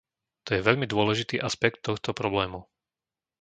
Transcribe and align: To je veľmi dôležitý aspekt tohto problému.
To 0.49 0.57
je 0.57 0.65
veľmi 0.69 0.87
dôležitý 0.93 1.35
aspekt 1.49 1.77
tohto 1.87 2.11
problému. 2.19 2.59